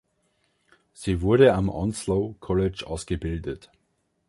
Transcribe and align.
Sie 0.93 1.21
wurde 1.21 1.53
am 1.53 1.69
Onslow 1.69 2.33
College 2.39 2.87
ausgebildet. 2.87 3.69